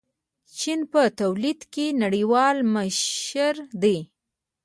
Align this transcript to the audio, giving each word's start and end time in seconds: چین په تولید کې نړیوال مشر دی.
چین 0.57 0.79
په 0.91 1.01
تولید 1.19 1.59
کې 1.73 1.85
نړیوال 2.03 2.57
مشر 2.75 3.55
دی. 3.81 3.97